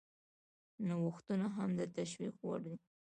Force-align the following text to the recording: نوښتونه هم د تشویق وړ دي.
نوښتونه 0.87 1.47
هم 1.55 1.69
د 1.79 1.81
تشویق 1.97 2.35
وړ 2.45 2.59
دي. 2.65 2.75